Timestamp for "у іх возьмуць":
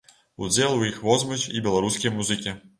0.79-1.39